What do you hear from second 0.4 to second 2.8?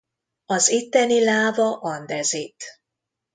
Az itteni láva andezit.